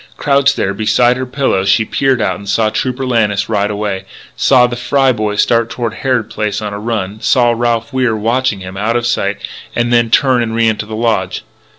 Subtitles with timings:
[0.17, 4.65] Crouched there beside her pillow she peered out and saw Trooper Lannis ride away; saw
[4.65, 8.75] the Fry boy start toward Harrod Place on a run; saw Ralph Wier watch them
[8.77, 9.37] out of sight
[9.75, 11.43] and then turn and re enter the lodge.